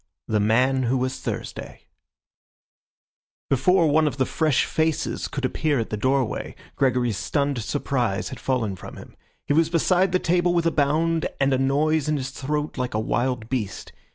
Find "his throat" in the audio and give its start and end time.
12.17-12.79